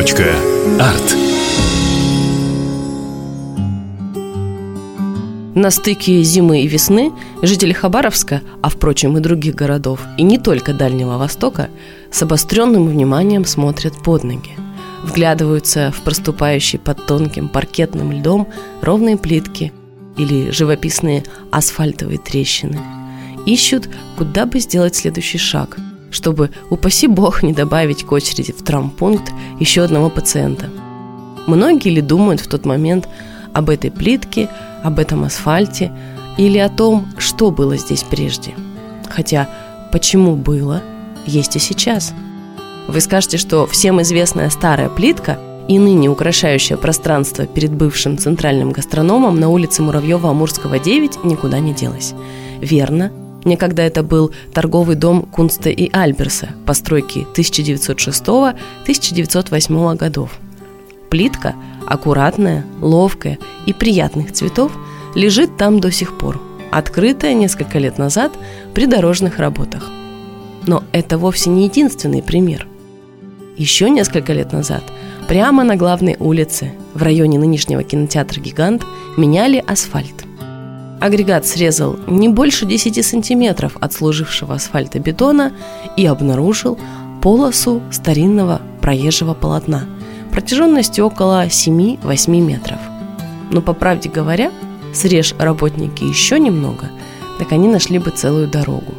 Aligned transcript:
Арт. 0.00 1.16
На 5.54 5.70
стыке 5.70 6.22
зимы 6.22 6.62
и 6.62 6.66
весны 6.66 7.12
жители 7.42 7.74
Хабаровска, 7.74 8.40
а 8.62 8.70
впрочем 8.70 9.18
и 9.18 9.20
других 9.20 9.56
городов, 9.56 10.00
и 10.16 10.22
не 10.22 10.38
только 10.38 10.72
Дальнего 10.72 11.18
Востока, 11.18 11.68
с 12.10 12.22
обостренным 12.22 12.88
вниманием 12.88 13.44
смотрят 13.44 14.02
под 14.02 14.24
ноги. 14.24 14.52
Вглядываются 15.02 15.92
в 15.94 16.00
проступающие 16.00 16.80
под 16.80 17.04
тонким 17.04 17.50
паркетным 17.50 18.10
льдом 18.10 18.48
ровные 18.80 19.18
плитки 19.18 19.70
или 20.16 20.50
живописные 20.50 21.24
асфальтовые 21.50 22.18
трещины. 22.18 22.78
Ищут, 23.44 23.90
куда 24.16 24.46
бы 24.46 24.60
сделать 24.60 24.96
следующий 24.96 25.36
шаг, 25.36 25.76
чтобы, 26.10 26.50
упаси 26.70 27.06
бог, 27.06 27.42
не 27.42 27.52
добавить 27.52 28.04
к 28.04 28.12
очереди 28.12 28.52
в 28.52 28.62
травмпункт 28.62 29.32
еще 29.58 29.82
одного 29.82 30.10
пациента. 30.10 30.66
Многие 31.46 31.90
ли 31.90 32.00
думают 32.00 32.40
в 32.40 32.48
тот 32.48 32.64
момент 32.64 33.08
об 33.52 33.70
этой 33.70 33.90
плитке, 33.90 34.48
об 34.82 34.98
этом 34.98 35.24
асфальте 35.24 35.92
или 36.36 36.58
о 36.58 36.68
том, 36.68 37.08
что 37.18 37.50
было 37.50 37.76
здесь 37.76 38.02
прежде. 38.02 38.54
Хотя 39.08 39.48
почему 39.92 40.36
было, 40.36 40.82
есть 41.26 41.56
и 41.56 41.58
сейчас. 41.58 42.12
Вы 42.88 43.00
скажете, 43.00 43.36
что 43.36 43.66
всем 43.66 44.00
известная 44.02 44.50
старая 44.50 44.88
плитка 44.88 45.38
и 45.68 45.78
ныне 45.78 46.08
украшающая 46.08 46.76
пространство 46.76 47.46
перед 47.46 47.72
бывшим 47.72 48.18
центральным 48.18 48.72
гастрономом 48.72 49.38
на 49.38 49.48
улице 49.48 49.82
Муравьева-Амурского 49.82 50.82
9 50.82 51.24
никуда 51.24 51.60
не 51.60 51.72
делась. 51.72 52.14
Верно, 52.60 53.12
Некогда 53.44 53.82
это 53.82 54.02
был 54.02 54.32
торговый 54.52 54.96
дом 54.96 55.22
Кунста 55.22 55.70
и 55.70 55.88
Альберса 55.92 56.48
постройки 56.66 57.26
1906-1908 57.34 59.96
годов. 59.96 60.38
Плитка 61.08 61.54
аккуратная, 61.86 62.66
ловкая 62.80 63.38
и 63.66 63.72
приятных 63.72 64.32
цветов, 64.32 64.72
лежит 65.14 65.56
там 65.56 65.80
до 65.80 65.90
сих 65.90 66.18
пор, 66.18 66.40
открытая 66.70 67.34
несколько 67.34 67.78
лет 67.78 67.98
назад 67.98 68.32
при 68.74 68.86
дорожных 68.86 69.38
работах. 69.38 69.90
Но 70.66 70.84
это 70.92 71.18
вовсе 71.18 71.50
не 71.50 71.64
единственный 71.64 72.22
пример. 72.22 72.68
Еще 73.56 73.90
несколько 73.90 74.32
лет 74.32 74.52
назад 74.52 74.84
прямо 75.28 75.64
на 75.64 75.76
главной 75.76 76.16
улице 76.18 76.72
в 76.94 77.02
районе 77.02 77.38
нынешнего 77.38 77.82
кинотеатра 77.82 78.40
«Гигант» 78.40 78.84
меняли 79.16 79.62
асфальт. 79.66 80.29
Агрегат 81.00 81.46
срезал 81.46 81.98
не 82.06 82.28
больше 82.28 82.66
10 82.66 83.04
сантиметров 83.04 83.76
от 83.80 83.92
служившего 83.92 84.54
асфальта 84.54 84.98
бетона 84.98 85.52
и 85.96 86.06
обнаружил 86.06 86.78
полосу 87.22 87.82
старинного 87.90 88.60
проезжего 88.80 89.34
полотна– 89.34 89.86
протяженностью 90.30 91.06
около 91.06 91.46
7-8 91.46 92.40
метров. 92.40 92.78
Но, 93.50 93.60
по 93.60 93.72
правде 93.72 94.08
говоря, 94.08 94.52
срежь 94.94 95.34
работники 95.38 96.04
еще 96.04 96.38
немного, 96.38 96.90
так 97.38 97.52
они 97.52 97.68
нашли 97.68 97.98
бы 97.98 98.10
целую 98.10 98.48
дорогу. 98.48 98.94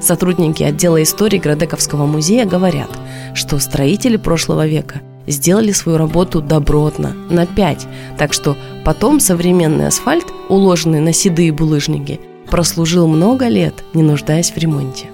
Сотрудники 0.00 0.62
отдела 0.62 1.02
истории 1.02 1.38
Градековского 1.38 2.06
музея 2.06 2.46
говорят, 2.46 2.90
что 3.34 3.58
строители 3.58 4.16
прошлого 4.16 4.66
века 4.66 5.00
сделали 5.28 5.72
свою 5.72 5.98
работу 5.98 6.40
добротно, 6.40 7.14
на 7.30 7.46
5, 7.46 7.86
так 8.18 8.32
что 8.32 8.56
потом 8.84 9.20
современный 9.20 9.86
асфальт, 9.86 10.26
уложенный 10.48 11.00
на 11.00 11.12
седые 11.12 11.52
булыжники, 11.52 12.20
прослужил 12.50 13.06
много 13.06 13.48
лет, 13.48 13.74
не 13.94 14.02
нуждаясь 14.02 14.50
в 14.50 14.58
ремонте. 14.58 15.06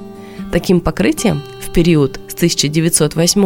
Таким 0.52 0.80
покрытием 0.80 1.42
в 1.60 1.72
период 1.72 2.20
с 2.28 2.34
1908 2.34 3.42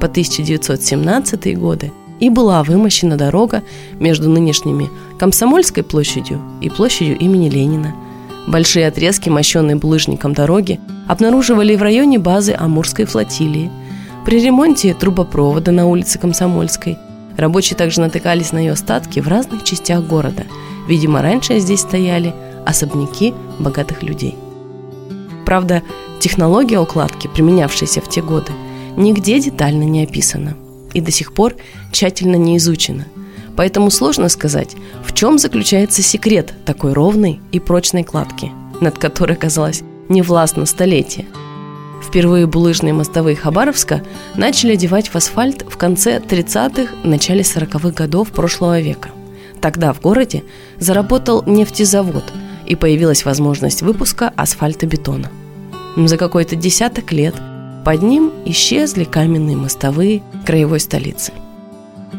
по 0.00 0.06
1917 0.06 1.58
годы 1.58 1.92
и 2.20 2.30
была 2.30 2.62
вымощена 2.62 3.16
дорога 3.16 3.62
между 3.98 4.30
нынешними 4.30 4.88
Комсомольской 5.18 5.82
площадью 5.82 6.40
и 6.60 6.70
площадью 6.70 7.18
имени 7.18 7.48
Ленина. 7.48 7.94
Большие 8.46 8.86
отрезки, 8.86 9.28
мощенные 9.28 9.76
булыжником 9.76 10.32
дороги, 10.32 10.78
обнаруживали 11.08 11.74
в 11.74 11.82
районе 11.82 12.18
базы 12.18 12.54
Амурской 12.56 13.04
флотилии. 13.04 13.70
При 14.26 14.44
ремонте 14.44 14.92
трубопровода 14.92 15.70
на 15.70 15.86
улице 15.86 16.18
Комсомольской 16.18 16.98
рабочие 17.38 17.78
также 17.78 18.02
натыкались 18.02 18.52
на 18.52 18.58
ее 18.58 18.72
остатки 18.72 19.20
в 19.20 19.28
разных 19.28 19.64
частях 19.64 20.04
города. 20.04 20.44
Видимо, 20.86 21.22
раньше 21.22 21.58
здесь 21.60 21.80
стояли 21.80 22.34
особняки 22.66 23.32
богатых 23.58 24.02
людей. 24.02 24.34
Правда, 25.46 25.82
технология 26.20 26.78
укладки, 26.78 27.28
применявшаяся 27.28 28.02
в 28.02 28.08
те 28.10 28.20
годы– 28.20 28.52
нигде 28.96 29.38
детально 29.38 29.84
не 29.84 30.02
описано 30.02 30.56
и 30.92 31.00
до 31.00 31.10
сих 31.10 31.32
пор 31.32 31.54
тщательно 31.92 32.36
не 32.36 32.56
изучено. 32.56 33.04
Поэтому 33.56 33.90
сложно 33.90 34.28
сказать, 34.28 34.74
в 35.04 35.14
чем 35.14 35.38
заключается 35.38 36.02
секрет 36.02 36.52
такой 36.64 36.92
ровной 36.92 37.40
и 37.52 37.60
прочной 37.60 38.04
кладки, 38.04 38.50
над 38.80 38.98
которой, 38.98 39.36
казалось, 39.36 39.82
не 40.08 40.22
властно 40.22 40.66
столетие. 40.66 41.26
Впервые 42.02 42.46
булыжные 42.46 42.92
мостовые 42.92 43.36
Хабаровска 43.36 44.02
начали 44.36 44.72
одевать 44.72 45.08
в 45.08 45.16
асфальт 45.16 45.64
в 45.68 45.76
конце 45.76 46.18
30-х, 46.18 46.94
начале 47.04 47.42
40-х 47.42 47.90
годов 47.90 48.30
прошлого 48.30 48.80
века. 48.80 49.10
Тогда 49.60 49.92
в 49.92 50.00
городе 50.00 50.44
заработал 50.78 51.42
нефтезавод 51.46 52.24
и 52.66 52.74
появилась 52.76 53.24
возможность 53.24 53.82
выпуска 53.82 54.32
асфальтобетона. 54.36 55.30
За 55.96 56.16
какой-то 56.16 56.56
десяток 56.56 57.12
лет– 57.12 57.34
под 57.86 58.02
ним 58.02 58.32
исчезли 58.44 59.04
каменные 59.04 59.54
мостовые 59.54 60.20
краевой 60.44 60.80
столицы. 60.80 61.32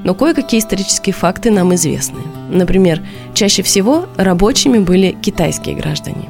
Но 0.06 0.16
кое-какие 0.16 0.62
исторические 0.62 1.12
факты 1.12 1.52
нам 1.52 1.76
известны. 1.76 2.22
Например, 2.50 3.06
чаще 3.34 3.64
всего 3.64 4.06
рабочими 4.16 4.78
были 4.78 5.18
китайские 5.22 5.76
граждане. 5.76 6.30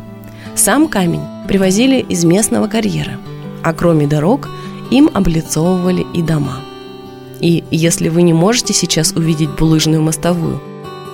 Сам 0.55 0.87
камень 0.87 1.21
привозили 1.47 1.99
из 1.99 2.23
местного 2.23 2.67
карьера, 2.67 3.19
а 3.67 3.73
кроме 3.73 4.07
дорог 4.07 4.49
им 4.91 5.09
облицовывали 5.13 6.05
и 6.13 6.21
дома. 6.21 6.59
И 7.39 7.63
если 7.71 8.09
вы 8.09 8.21
не 8.23 8.33
можете 8.33 8.73
сейчас 8.73 9.11
увидеть 9.11 9.49
булыжную 9.49 10.01
мостовую, 10.01 10.61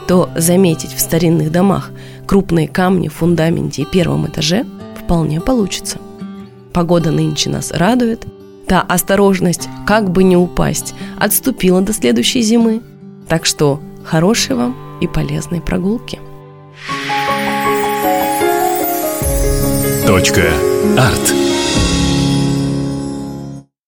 то 0.07 0.29
заметить 0.35 0.93
в 0.93 0.99
старинных 0.99 1.51
домах 1.51 1.91
крупные 2.25 2.67
камни 2.67 3.07
в 3.07 3.13
фундаменте 3.13 3.81
и 3.81 3.85
первом 3.85 4.27
этаже 4.27 4.65
вполне 5.03 5.41
получится– 5.41 5.99
Погода 6.73 7.11
нынче 7.11 7.51
нас 7.51 7.71
радует. 7.71 8.25
Та 8.67 8.81
осторожность, 8.81 9.69
как 9.85 10.09
бы 10.09 10.23
не 10.23 10.35
упасть, 10.35 10.95
отступила 11.19 11.81
до 11.81 11.93
следующей 11.93 12.41
зимы. 12.41 12.81
Так 13.27 13.45
что 13.45 13.79
хорошей 14.03 14.55
вам 14.55 14.75
и 14.99 15.07
полезной 15.07 15.61
прогулки. 15.61 16.19
Точка. 20.07 20.51
Арт. 20.97 21.42